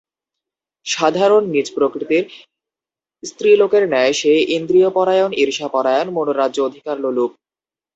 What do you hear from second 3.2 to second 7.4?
স্ত্রীলোকের ন্যায় সে ইন্দ্রিয়পরায়ণ, ঈর্ষাপরায়ণ, মনোরাজ্য-অধিকারলোলুপ।